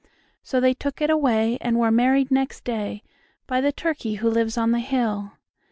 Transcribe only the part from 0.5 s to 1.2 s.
they took it